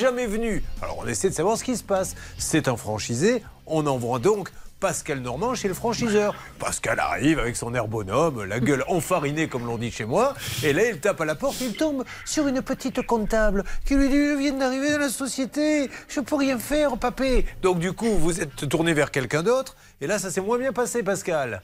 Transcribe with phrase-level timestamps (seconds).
[0.00, 0.62] jamais venu.
[0.80, 2.16] Alors on essaie de savoir ce qui se passe.
[2.38, 6.34] C'est un franchisé, on envoie donc Pascal Normand chez le franchiseur.
[6.58, 10.32] Pascal arrive avec son air bonhomme, la gueule enfarinée comme l'on dit chez moi,
[10.62, 14.08] et là il tape à la porte, il tombe sur une petite comptable qui lui
[14.08, 17.44] dit je viens d'arriver dans la société, je peux rien faire papé.
[17.60, 20.72] Donc du coup vous êtes tourné vers quelqu'un d'autre, et là ça s'est moins bien
[20.72, 21.60] passé Pascal.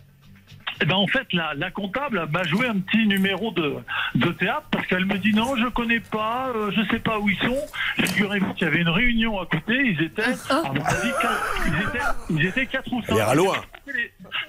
[0.82, 3.76] Eh ben en fait, la, la comptable m'a joué un petit numéro de,
[4.14, 7.28] de théâtre parce qu'elle me dit non, je connais pas, euh, je sais pas où
[7.28, 7.56] ils sont.
[7.98, 11.82] Figurez-vous qu'il y avait une réunion à côté, ils étaient, à mon avis, quatre, ils
[11.88, 13.16] étaient, ils étaient quatre ou cinq.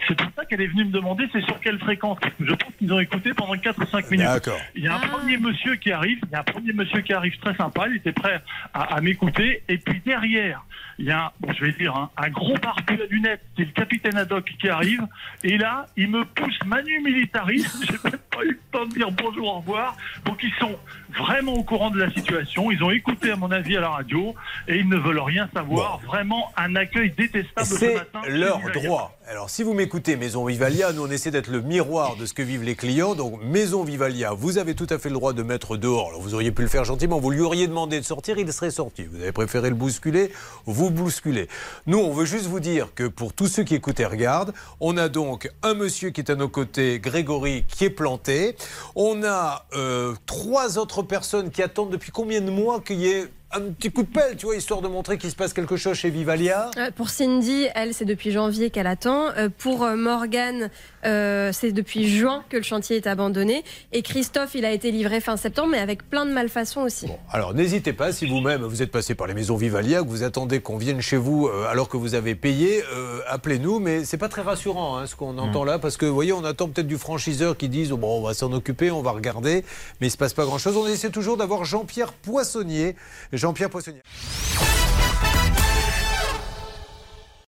[0.07, 2.17] C'est pour ça qu'elle est venue me demander c'est sur quelle fréquence.
[2.39, 4.25] Je pense qu'ils ont écouté pendant 4 ou 5 minutes.
[4.27, 4.59] D'accord.
[4.75, 7.13] Il y a un premier monsieur qui arrive, il y a un premier monsieur qui
[7.13, 8.41] arrive très sympa, il était prêt
[8.73, 9.63] à, à m'écouter.
[9.67, 10.63] Et puis derrière,
[10.99, 13.71] il y a, bon, je vais dire, hein, un gros barbu à lunettes, c'est le
[13.71, 15.05] capitaine Haddock qui arrive.
[15.43, 17.63] Et là, il me pousse Manu Militari.
[17.83, 19.95] J'ai même pas eu le temps de dire bonjour, au revoir.
[20.25, 20.75] Donc ils sont
[21.15, 22.71] vraiment au courant de la situation.
[22.71, 24.33] Ils ont écouté, à mon avis, à la radio.
[24.67, 25.99] Et ils ne veulent rien savoir.
[25.99, 28.21] Vraiment un accueil détestable ce C'est matin.
[28.25, 29.17] chez leur droit.
[29.29, 32.41] Alors, si vous m'écoutez, Maison Vivalia, nous on essaie d'être le miroir de ce que
[32.41, 33.15] vivent les clients.
[33.15, 36.09] Donc, Maison Vivalia, vous avez tout à fait le droit de mettre dehors.
[36.09, 37.17] Alors, vous auriez pu le faire gentiment.
[37.19, 39.05] Vous lui auriez demandé de sortir, il serait sorti.
[39.05, 40.31] Vous avez préféré le bousculer,
[40.65, 41.47] vous bousculez.
[41.87, 44.97] Nous, on veut juste vous dire que pour tous ceux qui écoutent et regardent, on
[44.97, 48.57] a donc un monsieur qui est à nos côtés, Grégory, qui est planté.
[48.95, 53.27] On a euh, trois autres personnes qui attendent depuis combien de mois qu'il y ait
[53.53, 55.95] un petit coup de pelle, tu vois, histoire de montrer qu'il se passe quelque chose
[55.95, 56.69] chez Vivalia.
[56.77, 59.29] Euh, Pour Cindy, elle, c'est depuis janvier qu'elle attend.
[59.37, 60.69] Euh, Pour euh, Morgane,
[61.05, 63.63] euh, c'est depuis juin que le chantier est abandonné.
[63.93, 67.07] Et Christophe, il a été livré fin septembre, mais avec plein de malfaçons aussi.
[67.31, 70.59] Alors n'hésitez pas, si vous-même vous êtes passé par les maisons Vivalia, que vous attendez
[70.59, 73.79] qu'on vienne chez vous euh, alors que vous avez payé, euh, appelez-nous.
[73.79, 76.43] Mais c'est pas très rassurant hein, ce qu'on entend là, parce que vous voyez, on
[76.43, 79.63] attend peut-être du franchiseur qui dise oh, bon, on va s'en occuper, on va regarder,
[80.01, 80.75] mais il se passe pas grand-chose.
[80.75, 82.95] On essaie toujours d'avoir Jean-Pierre Poissonnier.
[83.37, 84.01] Jean-Pierre Poissonnier.